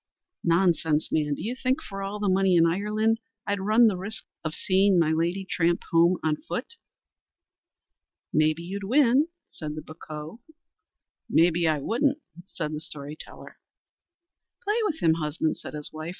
[0.43, 1.35] "Nonsense, man!
[1.35, 4.97] Do you think for all the money in Ireland I'd run the risk of seeing
[4.97, 6.73] my lady tramp home on foot?"
[8.33, 10.39] "Maybe you'd win," said the bocough.
[11.29, 12.17] "Maybe I wouldn't,"
[12.47, 13.59] said the story teller.
[14.63, 16.09] "Play with him, husband," said his wife.